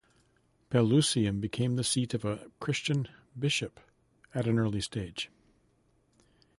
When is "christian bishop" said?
2.59-3.79